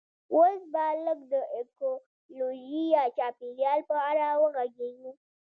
[0.35, 5.11] اوس به لږ د ایکولوژي یا چاپیریال په اړه وغږیږو